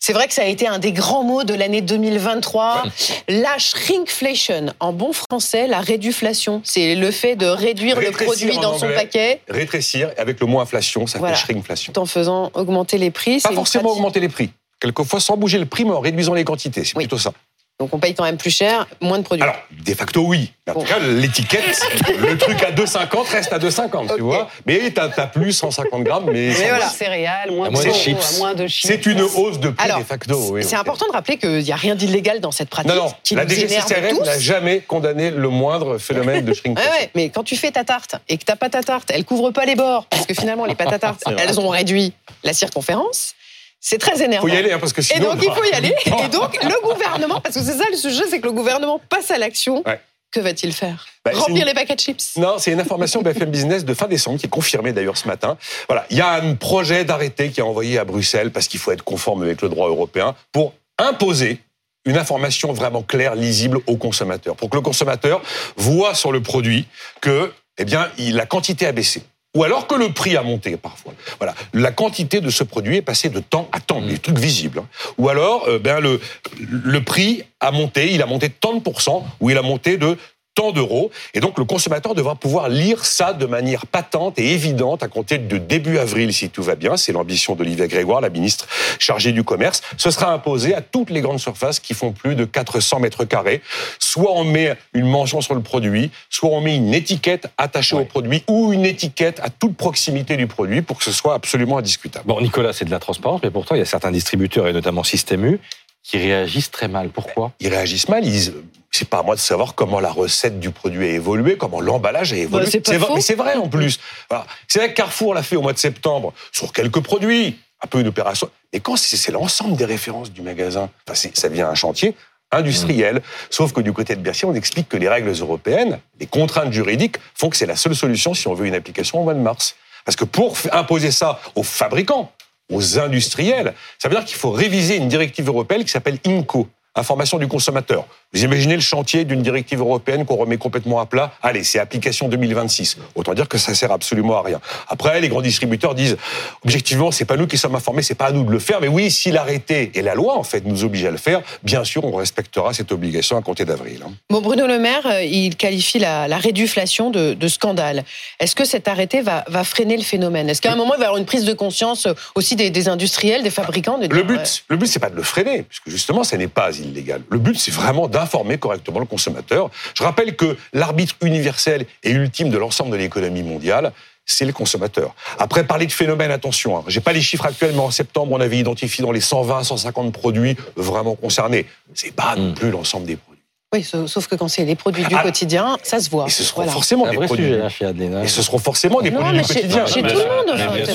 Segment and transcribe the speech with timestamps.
[0.00, 2.84] C'est vrai que ça a été un des grands mots de l'année 2023.
[3.28, 6.60] La shrinkflation, en bon français, la réduflation.
[6.64, 11.06] C'est le fait de réduire le produit dans son paquet Rétrécir, avec le mot inflation,
[11.06, 11.34] ça Voilà.
[11.36, 11.92] fait shrinkflation.
[11.92, 13.40] tout en faisant augmenter les prix.
[13.40, 14.50] Pas forcément pratique- augmenter les prix.
[14.80, 16.84] Quelquefois sans bouger le prix, mais en réduisant les quantités.
[16.84, 17.04] C'est Oui.
[17.04, 17.32] plutôt ça.
[17.78, 19.44] Donc on paye quand même plus cher, moins de produits.
[19.44, 20.52] Alors, de facto, oui.
[20.68, 21.80] En tout cas, l'étiquette,
[22.18, 24.16] le truc à 2,50 reste à 2,50, Ok.
[24.16, 24.50] tu vois.
[24.66, 26.88] Mais t'as as plus 150 grammes, mais, Mais voilà.
[26.88, 28.38] céréales, moins À de moins de chips.
[28.38, 28.88] moins de chips.
[28.90, 30.36] c'est une hausse de prix Alors, de facto.
[30.54, 33.12] oui, c'est important de rappeler qu'il n'y a rien d'illégal dans cette pratique Non, non,
[33.22, 36.92] qui la DGCCRF n'a jamais condamné le moindre phénomène de shrinkflation.
[37.00, 39.52] ouais, mais quand tu fais ta tarte et que ta pâte à tarte, elle couvre
[39.52, 43.34] pas les bords, parce que finalement les pâtes à tarte, elles ont réduit la circonférence,
[43.80, 44.46] c'est très énervant.
[44.46, 45.34] Faut y aller, hein, parce que Et sinon.
[45.34, 45.94] donc il faut y aller.
[46.06, 49.30] Et donc le gouvernement, parce que c'est ça le sujet, c'est que le gouvernement passe
[49.30, 49.82] à l'action.
[49.86, 50.00] Ouais.
[50.30, 51.06] Que va-t-il faire?
[51.24, 54.06] Bah, Remplir une- les paquets de chips Non, c'est une information BFM Business de fin
[54.08, 55.56] décembre qui est confirmée d'ailleurs ce matin.
[55.88, 58.92] Voilà, il y a un projet d'arrêté qui est envoyé à Bruxelles parce qu'il faut
[58.92, 61.60] être conforme avec le droit européen pour imposer
[62.04, 65.40] une information vraiment claire, lisible au consommateur, pour que le consommateur
[65.76, 66.86] voit sur le produit
[67.22, 69.22] que, eh bien, il- la quantité a baissé.
[69.56, 71.14] Ou alors que le prix a monté parfois.
[71.38, 74.80] Voilà, la quantité de ce produit est passée de temps à temps, des trucs visibles.
[74.80, 74.86] hein.
[75.16, 76.20] Ou alors, euh, ben le
[76.60, 79.96] le prix a monté, il a monté de tant de pourcents, ou il a monté
[79.96, 80.16] de
[80.58, 81.12] tant d'euros.
[81.34, 85.38] Et donc, le consommateur devra pouvoir lire ça de manière patente et évidente à compter
[85.38, 86.96] de début avril, si tout va bien.
[86.96, 88.66] C'est l'ambition d'Olivia Grégoire, la ministre
[88.98, 89.82] chargée du commerce.
[89.96, 93.62] Ce sera imposé à toutes les grandes surfaces qui font plus de 400 mètres carrés.
[94.00, 98.04] Soit on met une mention sur le produit, soit on met une étiquette attachée au
[98.04, 102.26] produit ou une étiquette à toute proximité du produit pour que ce soit absolument indiscutable.
[102.26, 105.04] Bon, Nicolas, c'est de la transparence, mais pourtant, il y a certains distributeurs, et notamment
[105.04, 105.60] Système U,
[106.02, 107.10] qui réagissent très mal.
[107.10, 107.52] Pourquoi?
[107.60, 108.54] Ils réagissent mal, ils disent
[108.90, 112.32] c'est pas à moi de savoir comment la recette du produit a évolué, comment l'emballage
[112.32, 112.64] a évolué.
[112.64, 113.14] Bah, c'est vrai, faux.
[113.14, 114.00] mais c'est vrai en plus.
[114.28, 114.46] Voilà.
[114.66, 118.00] C'est vrai que Carrefour l'a fait au mois de septembre sur quelques produits, un peu
[118.00, 118.50] une opération.
[118.72, 122.14] Et quand c'est l'ensemble des références du magasin, enfin, ça devient un chantier
[122.50, 123.16] industriel.
[123.16, 123.20] Mmh.
[123.50, 127.16] Sauf que du côté de Bercy, on explique que les règles européennes, les contraintes juridiques
[127.34, 129.76] font que c'est la seule solution si on veut une application au mois de mars.
[130.04, 132.32] Parce que pour imposer ça aux fabricants,
[132.72, 137.38] aux industriels, ça veut dire qu'il faut réviser une directive européenne qui s'appelle INCO, information
[137.38, 138.04] du consommateur.
[138.34, 142.28] Vous imaginez le chantier d'une directive européenne qu'on remet complètement à plat Allez, c'est application
[142.28, 142.98] 2026.
[143.14, 144.60] Autant dire que ça sert absolument à rien.
[144.88, 146.16] Après, les grands distributeurs disent,
[146.64, 148.80] objectivement, c'est pas nous qui sommes informés, c'est pas à nous de le faire.
[148.80, 151.84] Mais oui, si l'arrêté et la loi, en fait, nous obligent à le faire, bien
[151.84, 154.00] sûr, on respectera cette obligation à compter d'avril.
[154.06, 154.12] hein.
[154.30, 158.04] Bon, Bruno Le Maire, euh, il qualifie la, la réduflation de, de scandale.
[158.40, 160.48] Est-ce que cet arrêté va, va freiner le phénomène?
[160.48, 162.70] Est-ce qu'à un moment, il va y avoir une prise de conscience euh, aussi des,
[162.70, 165.22] des industriels, des fabricants de dire, Le but, ouais, le but, c'est pas de le
[165.22, 167.22] freiner, puisque justement, ça n'est pas illégal.
[167.30, 169.70] Le but, c'est vraiment d'informer correctement le consommateur.
[169.94, 173.92] Je rappelle que l'arbitre universel et ultime de l'ensemble de l'économie mondiale,
[174.26, 175.14] c'est le consommateur.
[175.38, 178.40] Après, parler de phénomène, attention, hein, j'ai pas les chiffres actuels, mais en septembre, on
[178.40, 181.64] avait identifié dans les 120, 150 produits vraiment concernés.
[181.94, 183.28] C'est pas non plus l'ensemble des produits.
[183.74, 185.22] Oui, sauf que quand c'est les produits du Ah.
[185.22, 186.26] quotidien, ça se voit.
[186.26, 186.72] Et ce seront Voilà.
[186.72, 187.44] forcément des produits.
[187.48, 188.24] sujet, hein, chez Adelina.
[188.24, 189.86] Et ce seront forcément des Non, produits mais du chez, quotidien.
[189.86, 190.14] chez tout le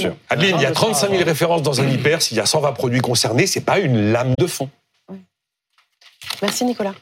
[0.02, 0.16] monde.
[0.30, 2.22] Adeline, il y a 35 000 références dans un hyper.
[2.24, 4.70] S'il y a 120 produits concernés, c'est pas une lame de fond.
[6.42, 6.96] Merci Nicolas.